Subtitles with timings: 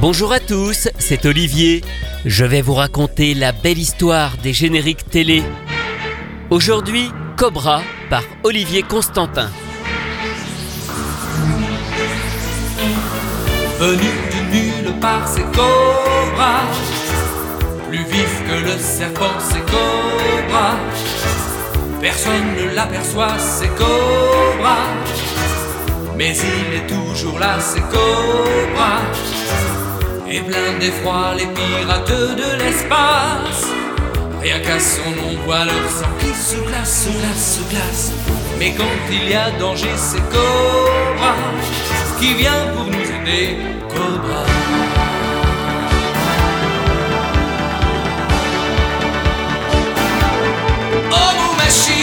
[0.00, 1.84] Bonjour à tous, c'est Olivier.
[2.24, 5.42] Je vais vous raconter la belle histoire des génériques télé.
[6.48, 9.50] Aujourd'hui, Cobra par Olivier Constantin.
[13.78, 16.62] Venu du nulle part, c'est Cobra.
[17.90, 20.76] Plus vif que le serpent, c'est Cobra.
[22.00, 24.78] Personne ne l'aperçoit, c'est Cobra.
[26.16, 28.99] Mais il est toujours là, c'est Cobra.
[30.50, 33.68] Plein d'effroi, les pirates de l'espace.
[34.42, 38.12] Rien qu'à son nom, voit leur sang qui se glace, se glace, se glace.
[38.58, 41.34] Mais quand il y a danger, c'est Cobra
[42.18, 43.58] qui vient pour nous aider.
[43.90, 44.42] Cobra.
[51.12, 51.99] Oh, mon machine,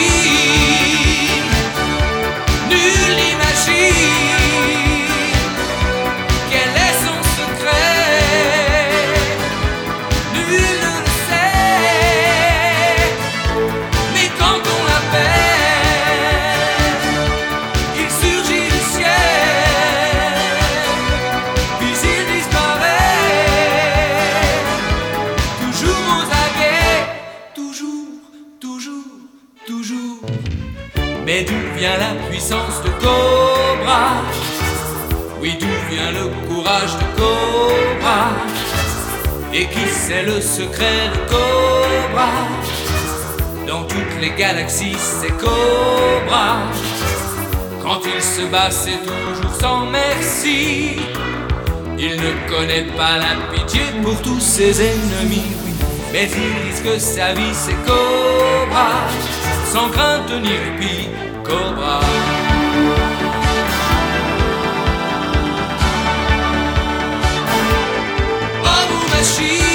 [39.59, 42.30] Et qui sait le secret de Cobra?
[43.66, 46.59] Dans toutes les galaxies, c'est Cobra.
[47.81, 50.97] Quand il se bat, c'est toujours sans merci.
[51.97, 55.52] Il ne connaît pas la pitié pour tous ses ennemis.
[56.13, 58.91] Mais il risque sa vie, c'est Cobra,
[59.73, 61.09] sans crainte ni répit,
[61.44, 62.02] Cobra.
[69.20, 69.67] Oh,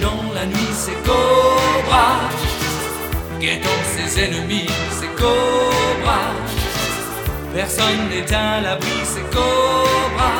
[0.00, 2.30] dans la nuit, c'est Cobra.
[3.40, 6.20] Guettant ses ennemis, c'est Cobra.
[7.54, 10.32] Personne n'est à l'abri, c'est Cobra.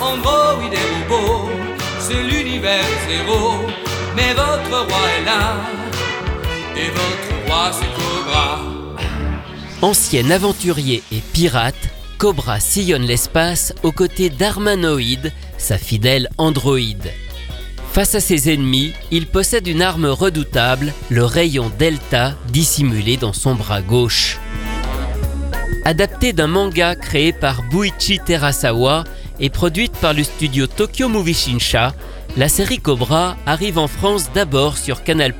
[0.00, 1.50] Android et robots,
[1.98, 3.54] c'est l'univers zéro.
[4.14, 5.56] Mais votre roi est là,
[6.76, 8.60] et votre roi c'est Cobra.
[9.80, 11.88] Ancien aventurier et pirate,
[12.18, 17.10] Cobra sillonne l'espace aux côtés d'Armanoïde, sa fidèle androïde.
[17.94, 23.54] Face à ses ennemis, il possède une arme redoutable, le rayon Delta dissimulé dans son
[23.54, 24.40] bras gauche.
[25.84, 29.04] Adaptée d'un manga créé par Buichi Terasawa
[29.38, 31.94] et produite par le studio Tokyo Movie Shinsha,
[32.36, 35.32] la série Cobra arrive en France d'abord sur Canal+,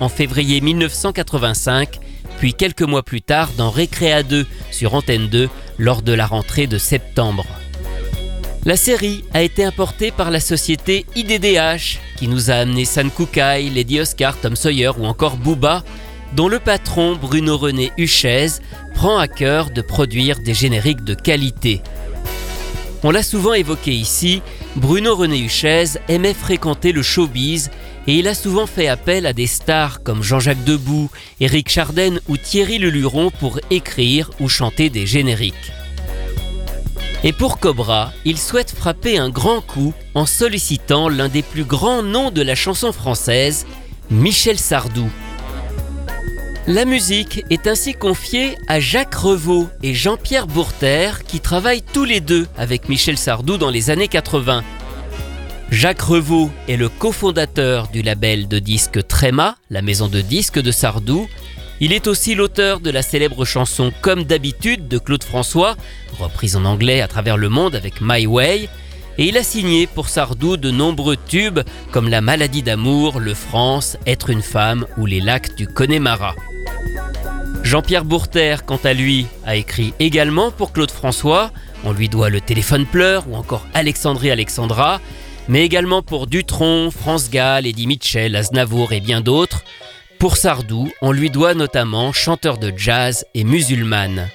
[0.00, 2.00] en février 1985,
[2.38, 5.48] puis quelques mois plus tard dans Recrea 2 sur Antenne 2
[5.78, 7.46] lors de la rentrée de septembre.
[8.64, 13.68] La série a été importée par la société IDDH, qui nous a amené San Kukai,
[13.74, 15.82] Lady Oscar, Tom Sawyer ou encore Booba,
[16.36, 18.46] dont le patron Bruno René Huchez
[18.94, 21.80] prend à cœur de produire des génériques de qualité.
[23.02, 24.42] On l'a souvent évoqué ici,
[24.76, 27.68] Bruno René Huchez aimait fréquenter le showbiz
[28.06, 32.36] et il a souvent fait appel à des stars comme Jean-Jacques Debout, Éric Chardin ou
[32.36, 35.72] Thierry Leluron pour écrire ou chanter des génériques.
[37.24, 42.02] Et pour Cobra, il souhaite frapper un grand coup en sollicitant l'un des plus grands
[42.02, 43.64] noms de la chanson française,
[44.10, 45.08] Michel Sardou.
[46.66, 52.20] La musique est ainsi confiée à Jacques Revaux et Jean-Pierre Bourter qui travaillent tous les
[52.20, 54.64] deux avec Michel Sardou dans les années 80.
[55.70, 60.70] Jacques Revaux est le cofondateur du label de disques Tréma, la maison de disques de
[60.70, 61.28] Sardou.
[61.84, 65.74] Il est aussi l'auteur de la célèbre chanson Comme d'habitude de Claude François,
[66.16, 68.68] reprise en anglais à travers le monde avec My Way,
[69.18, 71.58] et il a signé pour Sardou de nombreux tubes
[71.90, 76.36] comme La maladie d'amour, Le France, Être une femme ou Les lacs du Connemara.
[77.64, 81.50] Jean-Pierre Bourter, quant à lui, a écrit également pour Claude François,
[81.82, 85.00] on lui doit Le téléphone pleure ou encore Alexandrie Alexandra,
[85.48, 89.64] mais également pour Dutronc, France Gall, Eddie Mitchell, Aznavour et bien d'autres.
[90.22, 94.30] Pour Sardou, on lui doit notamment chanteur de jazz et musulmane.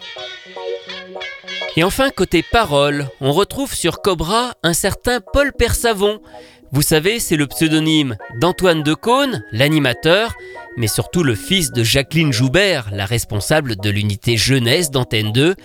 [1.78, 6.20] Et enfin, côté paroles, on retrouve sur Cobra un certain Paul Persavon.
[6.74, 10.36] Vous savez, c'est le pseudonyme d'Antoine Decaune, l'animateur,
[10.76, 15.56] mais surtout le fils de Jacqueline Joubert, la responsable de l'unité jeunesse d'Antenne 2.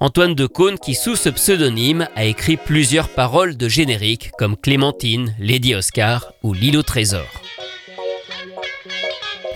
[0.00, 5.74] Antoine Decaune qui, sous ce pseudonyme, a écrit plusieurs paroles de générique comme Clémentine, Lady
[5.74, 7.26] Oscar ou au trésor.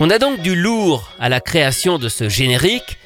[0.03, 2.97] On a donc du lourd à la création de ce générique.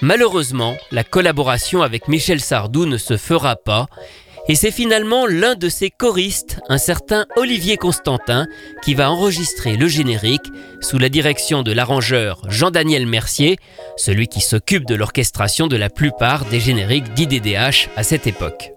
[0.00, 3.88] Malheureusement, la collaboration avec Michel Sardou ne se fera pas.
[4.48, 8.46] Et c'est finalement l'un de ses choristes, un certain Olivier Constantin,
[8.84, 10.46] qui va enregistrer le générique
[10.80, 13.56] sous la direction de l'arrangeur Jean-Daniel Mercier,
[13.96, 18.73] celui qui s'occupe de l'orchestration de la plupart des génériques d'IDDH à cette époque.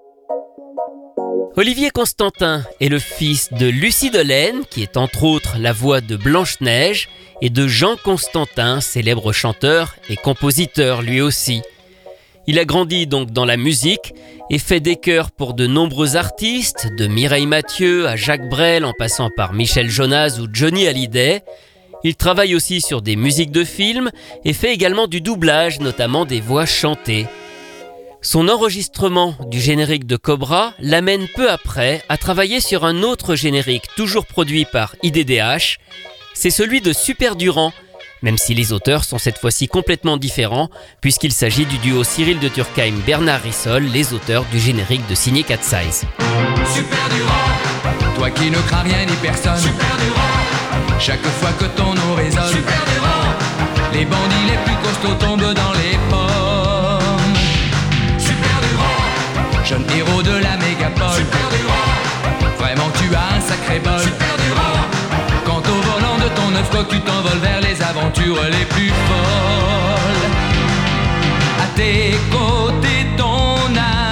[1.59, 6.15] Olivier Constantin est le fils de Lucie Delaine, qui est entre autres la voix de
[6.15, 7.09] Blanche-Neige,
[7.41, 11.63] et de Jean Constantin, célèbre chanteur et compositeur lui aussi.
[12.45, 14.13] Il a grandi donc dans la musique
[14.51, 18.93] et fait des chœurs pour de nombreux artistes, de Mireille Mathieu à Jacques Brel en
[18.93, 21.41] passant par Michel Jonas ou Johnny Hallyday.
[22.03, 24.11] Il travaille aussi sur des musiques de films
[24.45, 27.25] et fait également du doublage, notamment des voix chantées.
[28.21, 33.85] Son enregistrement du générique de Cobra l'amène peu après à travailler sur un autre générique
[33.95, 35.77] toujours produit par IDDH.
[36.33, 37.73] C'est celui de Super Durand,
[38.23, 40.69] même si les auteurs sont cette fois-ci complètement différents,
[40.99, 45.63] puisqu'il s'agit du duo Cyril de Turkheim-Bernard Rissol, les auteurs du générique de Signé 4
[45.63, 46.05] Size.
[46.65, 49.57] Super Durand, toi qui ne crains rien ni personne.
[49.57, 52.47] Super Durand, chaque fois que ton nom résonne.
[52.49, 55.97] Super Durand, les bandits les plus costauds tombent dans les
[60.95, 61.25] 4 molle.
[62.57, 64.01] Vraiment, tu as un sacré bol.
[65.45, 70.27] Quand au volant de ton 9 coq, tu t'envoles vers les aventures les plus folles.
[71.61, 73.57] À tes côtés, ton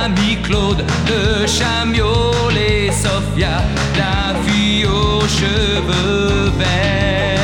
[0.04, 3.64] ami Claude de Chamiol et Sofia,
[3.98, 7.35] la fille aux cheveux verts.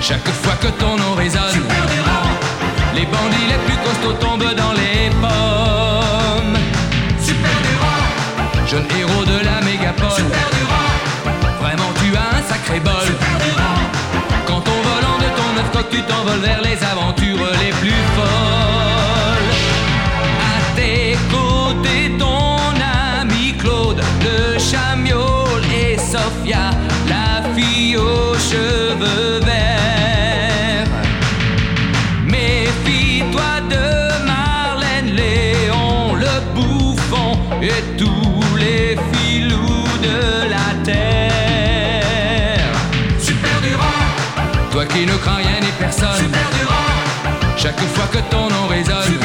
[0.00, 1.62] Chaque fois que ton nom résonne.
[2.94, 6.58] Les bandits les plus costauds tombent dans les pommes.
[7.20, 10.10] Super Durand, jeune héros de la mégapole.
[10.16, 10.90] Super Durand,
[11.60, 13.08] vraiment tu as un sacré bol.
[14.46, 19.50] Quand on volant de ton neuf coq, tu t'envoles vers les aventures les plus folles.
[20.40, 22.58] À tes côtés, ton
[23.22, 26.70] ami Claude, le chamiol et Sophia,
[29.00, 30.86] cheveux verts.
[32.24, 42.72] Méfie-toi de Marlène, Léon, le bouffon et tous les filous de la terre.
[43.18, 46.16] Super Durand, toi qui ne crains rien ni personne.
[46.16, 49.19] Super Durand, chaque fois que ton nom résonne.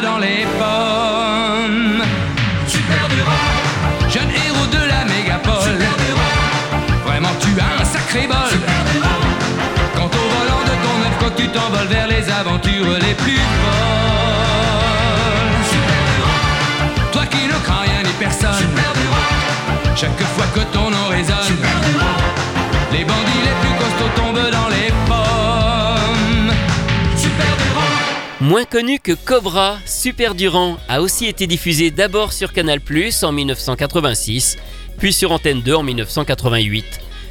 [0.00, 2.02] Dans les pommes.
[2.66, 3.46] Super Durand,
[4.08, 5.78] jeune héros de la mégapole.
[5.78, 6.36] Durand,
[7.04, 8.36] vraiment tu as un sacré bol.
[8.92, 9.22] Durand,
[9.96, 13.88] quant au volant de ton neuf coq, tu t'envoles vers les aventures les plus folles.
[15.72, 16.40] Durand,
[17.12, 18.68] toi qui ne crains rien ni personne.
[18.94, 20.87] Durand, chaque fois que ton
[28.48, 32.80] Moins connu que Cobra, Super Durand a aussi été diffusé d'abord sur Canal
[33.22, 34.56] en 1986,
[34.96, 36.86] puis sur Antenne 2 en 1988.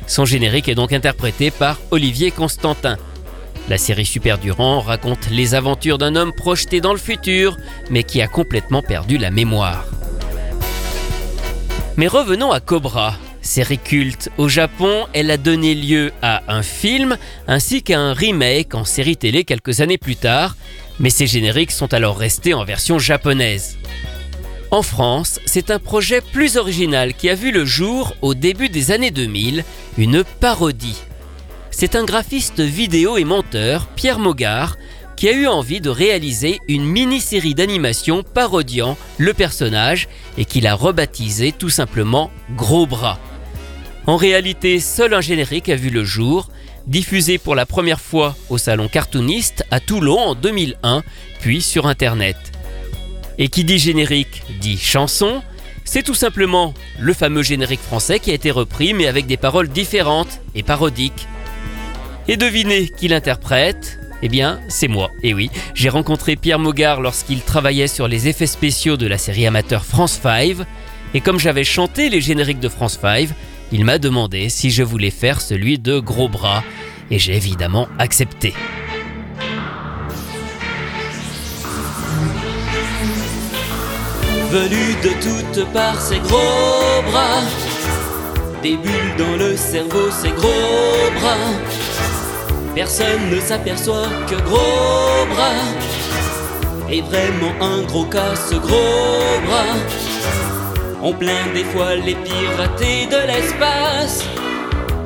[0.06, 2.98] Son générique est donc interprété par Olivier Constantin.
[3.68, 7.58] La série Super Durand raconte les aventures d'un homme projeté dans le futur,
[7.90, 9.86] mais qui a complètement perdu la mémoire.
[11.96, 13.16] Mais revenons à Cobra.
[13.42, 18.76] Série culte au Japon, elle a donné lieu à un film ainsi qu'à un remake
[18.76, 20.58] en série télé quelques années plus tard,
[21.00, 23.78] mais ces génériques sont alors restés en version japonaise.
[24.70, 28.92] En France, c'est un projet plus original qui a vu le jour au début des
[28.92, 29.64] années 2000,
[29.98, 31.02] une parodie.
[31.72, 34.78] C'est un graphiste vidéo et monteur, Pierre Mogard,
[35.16, 40.76] qui a eu envie de réaliser une mini-série d'animation parodiant le personnage et qu'il a
[40.76, 43.20] rebaptisé tout simplement Gros Bras.
[44.06, 46.50] En réalité, seul un générique a vu le jour,
[46.88, 51.04] diffusé pour la première fois au salon cartooniste à Toulon en 2001,
[51.40, 52.38] puis sur Internet.
[53.38, 55.44] Et qui dit générique dit chanson,
[55.86, 59.68] c'est tout simplement le fameux générique français qui a été repris mais avec des paroles
[59.68, 61.28] différentes et parodiques.
[62.28, 64.00] Et devinez qui l'interprète?
[64.24, 65.12] Eh bien, c'est moi.
[65.22, 69.46] Et oui, j'ai rencontré Pierre Mogard lorsqu'il travaillait sur les effets spéciaux de la série
[69.46, 70.58] amateur France 5.
[71.14, 73.30] Et comme j'avais chanté les génériques de France 5,
[73.72, 76.64] il m'a demandé si je voulais faire celui de Gros Bras,
[77.12, 78.54] et j'ai évidemment accepté.
[84.52, 87.44] Venu de toutes parts, ces gros bras.
[88.64, 91.52] Des bulles dans le cerveau, ces gros bras.
[92.74, 95.64] Personne ne s'aperçoit que gros bras
[96.90, 100.07] est vraiment un gros cas, ce gros bras.
[101.02, 104.24] On plaint des fois les piratés de l'espace.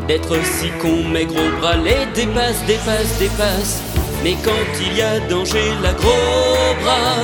[0.07, 3.81] D'être si con, mais gros bras les dépasse, dépasse, dépasse.
[4.23, 7.17] Mais quand il y a danger, la gros bras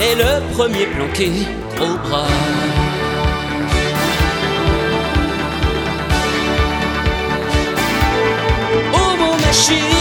[0.00, 1.30] est le premier planqué,
[1.76, 2.26] gros bras.
[8.92, 9.93] Oh mon machine,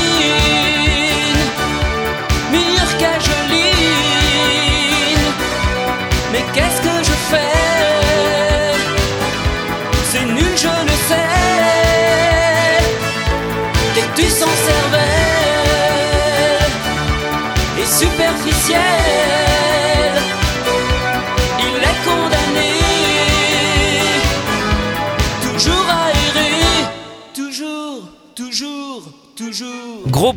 [30.24, 30.34] Gros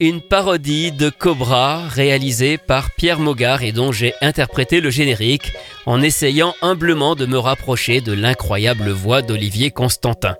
[0.00, 5.52] une parodie de Cobra réalisée par Pierre Mogard et dont j'ai interprété le générique
[5.84, 10.36] en essayant humblement de me rapprocher de l'incroyable voix d'Olivier Constantin.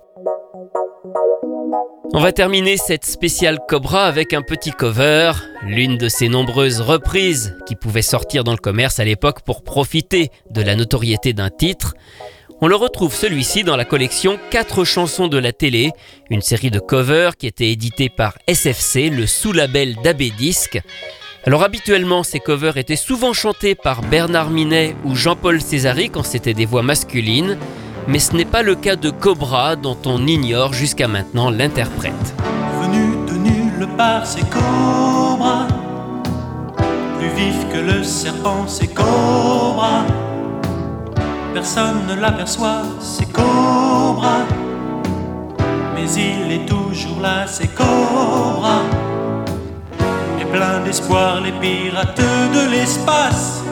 [2.15, 7.55] On va terminer cette spéciale Cobra avec un petit cover, l'une de ces nombreuses reprises
[7.67, 11.93] qui pouvaient sortir dans le commerce à l'époque pour profiter de la notoriété d'un titre.
[12.63, 15.93] On le retrouve celui-ci dans la collection 4 chansons de la télé,
[16.31, 20.81] une série de covers qui était éditée par SFC, le sous-label d'AB Disc.
[21.45, 26.55] Alors habituellement, ces covers étaient souvent chantés par Bernard Minet ou Jean-Paul Césari quand c'était
[26.55, 27.59] des voix masculines,
[28.09, 32.35] mais ce n'est pas le cas de Cobra dont on ignore jusqu'à maintenant l'interprète.
[32.81, 35.69] Venu de nulle part, c'est Cobra.
[37.19, 40.07] Plus vif que le serpent, c'est Cobra.
[41.57, 44.41] Personne ne l'aperçoit, c'est Cobra.
[45.95, 48.83] Mais il est toujours là, c'est Cobra.
[50.39, 53.63] Et plein d'espoir, les pirates de l'espace.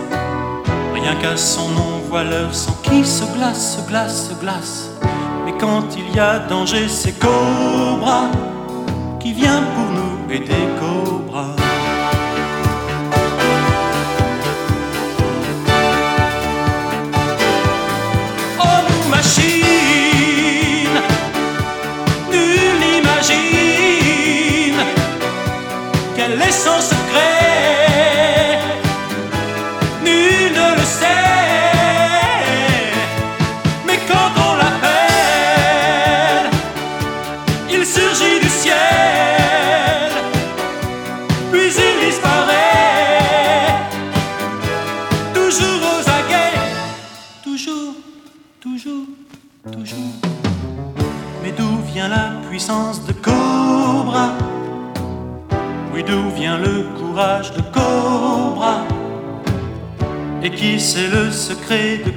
[0.95, 4.88] Rien qu'à son nom, voit leur sang qui se glace, se glace, se glace.
[5.45, 8.31] Mais quand il y a danger, c'est Cobra
[9.21, 11.63] qui vient pour nous aider, Cobra.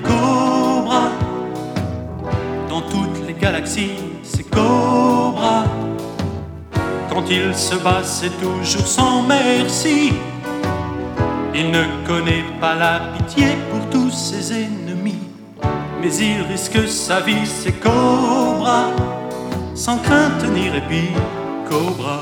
[0.03, 1.11] Cobra
[2.69, 5.65] Dans toutes les galaxies, c'est Cobra.
[7.09, 10.13] Quand il se bat, c'est toujours sans merci.
[11.55, 15.19] Il ne connaît pas la pitié pour tous ses ennemis.
[16.01, 18.91] Mais il risque sa vie, c'est Cobra.
[19.73, 21.13] Sans crainte ni répit,
[21.69, 22.21] Cobra.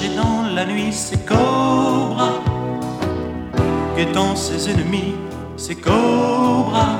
[0.00, 2.30] Dans la nuit, c'est Cobra.
[3.96, 5.14] Guettant ses ennemis,
[5.56, 6.98] c'est Cobra.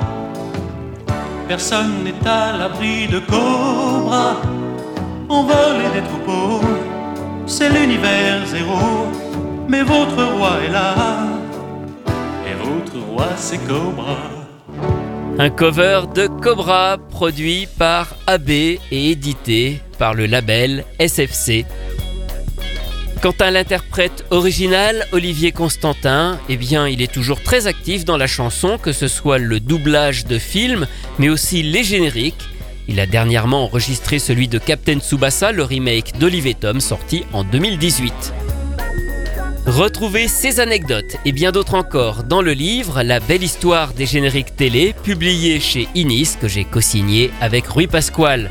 [1.48, 4.36] Personne n'est à l'abri de Cobra.
[5.28, 6.60] Envoler des troupeaux,
[7.46, 9.06] c'est l'univers zéro.
[9.68, 10.94] Mais votre roi est là,
[12.46, 14.18] et votre roi c'est Cobra.
[15.38, 21.64] Un cover de Cobra produit par AB et édité par le label SFC.
[23.22, 28.78] Quant à l'interprète original, Olivier Constantin, eh il est toujours très actif dans la chanson,
[28.78, 30.88] que ce soit le doublage de films,
[31.20, 32.48] mais aussi les génériques.
[32.88, 38.12] Il a dernièrement enregistré celui de Captain Tsubasa, le remake d'Olivier Tom, sorti en 2018.
[39.66, 44.56] Retrouvez ces anecdotes et bien d'autres encore dans le livre La belle histoire des génériques
[44.56, 48.50] télé, publié chez Inis, que j'ai co-signé avec Rui Pasquale.